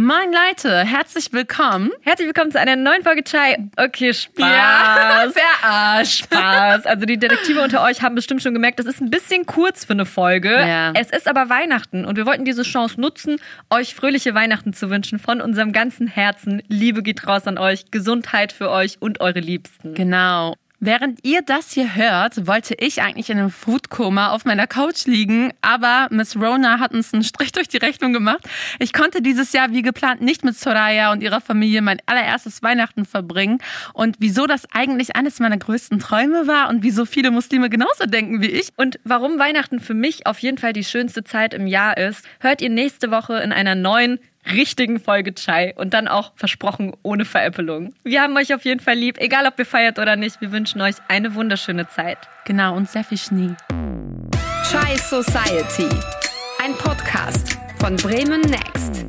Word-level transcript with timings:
Moin 0.00 0.32
Leute, 0.32 0.78
herzlich 0.78 1.30
willkommen. 1.34 1.90
Herzlich 2.00 2.26
willkommen 2.26 2.50
zu 2.50 2.58
einer 2.58 2.74
neuen 2.74 3.02
Folge 3.02 3.22
Chai. 3.22 3.68
Okay, 3.76 4.14
Spaß. 4.14 4.40
Ja, 4.40 5.26
verarscht. 5.30 6.24
Spaß. 6.24 6.86
Also 6.86 7.04
die 7.04 7.18
Detektive 7.18 7.60
unter 7.60 7.82
euch 7.82 8.00
haben 8.00 8.14
bestimmt 8.14 8.42
schon 8.42 8.54
gemerkt, 8.54 8.78
das 8.78 8.86
ist 8.86 9.02
ein 9.02 9.10
bisschen 9.10 9.44
kurz 9.44 9.84
für 9.84 9.92
eine 9.92 10.06
Folge. 10.06 10.52
Ja. 10.52 10.92
Es 10.94 11.10
ist 11.10 11.28
aber 11.28 11.50
Weihnachten 11.50 12.06
und 12.06 12.16
wir 12.16 12.24
wollten 12.24 12.46
diese 12.46 12.62
Chance 12.62 12.98
nutzen, 12.98 13.36
euch 13.68 13.94
fröhliche 13.94 14.34
Weihnachten 14.34 14.72
zu 14.72 14.88
wünschen 14.88 15.18
von 15.18 15.42
unserem 15.42 15.70
ganzen 15.70 16.06
Herzen. 16.06 16.62
Liebe 16.68 17.02
geht 17.02 17.26
raus 17.26 17.46
an 17.46 17.58
euch, 17.58 17.90
Gesundheit 17.90 18.52
für 18.52 18.70
euch 18.70 18.96
und 19.00 19.20
eure 19.20 19.40
Liebsten. 19.40 19.92
Genau. 19.92 20.56
Während 20.82 21.18
ihr 21.26 21.42
das 21.42 21.72
hier 21.72 21.94
hört, 21.94 22.46
wollte 22.46 22.74
ich 22.74 23.02
eigentlich 23.02 23.28
in 23.28 23.38
einem 23.38 23.50
Foodkoma 23.50 24.30
auf 24.30 24.46
meiner 24.46 24.66
Couch 24.66 25.04
liegen, 25.04 25.52
aber 25.60 26.08
Miss 26.10 26.36
Rona 26.36 26.80
hat 26.80 26.94
uns 26.94 27.12
einen 27.12 27.22
Strich 27.22 27.52
durch 27.52 27.68
die 27.68 27.76
Rechnung 27.76 28.14
gemacht. 28.14 28.48
Ich 28.78 28.94
konnte 28.94 29.20
dieses 29.20 29.52
Jahr 29.52 29.72
wie 29.72 29.82
geplant 29.82 30.22
nicht 30.22 30.42
mit 30.42 30.56
Soraya 30.56 31.12
und 31.12 31.22
ihrer 31.22 31.42
Familie 31.42 31.82
mein 31.82 31.98
allererstes 32.06 32.62
Weihnachten 32.62 33.04
verbringen. 33.04 33.58
Und 33.92 34.16
wieso 34.20 34.46
das 34.46 34.62
eigentlich 34.72 35.16
eines 35.16 35.38
meiner 35.38 35.58
größten 35.58 35.98
Träume 35.98 36.46
war 36.46 36.70
und 36.70 36.82
wieso 36.82 37.04
viele 37.04 37.30
Muslime 37.30 37.68
genauso 37.68 38.06
denken 38.06 38.40
wie 38.40 38.48
ich. 38.48 38.70
Und 38.78 38.98
warum 39.04 39.38
Weihnachten 39.38 39.80
für 39.80 39.92
mich 39.92 40.26
auf 40.26 40.38
jeden 40.38 40.56
Fall 40.56 40.72
die 40.72 40.84
schönste 40.84 41.24
Zeit 41.24 41.52
im 41.52 41.66
Jahr 41.66 41.98
ist, 41.98 42.24
hört 42.38 42.62
ihr 42.62 42.70
nächste 42.70 43.10
Woche 43.10 43.34
in 43.40 43.52
einer 43.52 43.74
neuen 43.74 44.18
richtigen 44.46 45.00
Folge 45.00 45.34
Chai 45.34 45.74
und 45.76 45.94
dann 45.94 46.08
auch 46.08 46.32
versprochen 46.36 46.96
ohne 47.02 47.24
Veräppelung. 47.24 47.94
Wir 48.04 48.22
haben 48.22 48.36
euch 48.36 48.54
auf 48.54 48.64
jeden 48.64 48.80
Fall 48.80 48.96
lieb, 48.96 49.18
egal 49.18 49.46
ob 49.46 49.58
ihr 49.58 49.66
feiert 49.66 49.98
oder 49.98 50.16
nicht. 50.16 50.40
Wir 50.40 50.52
wünschen 50.52 50.80
euch 50.80 50.96
eine 51.08 51.34
wunderschöne 51.34 51.88
Zeit. 51.88 52.18
Genau, 52.44 52.76
und 52.76 52.88
sehr 52.88 53.04
viel 53.04 53.18
Schnee. 53.18 53.54
Chai 54.70 54.96
Society. 54.96 55.88
Ein 56.62 56.74
Podcast 56.74 57.58
von 57.78 57.96
Bremen 57.96 58.42
Next. 58.42 59.04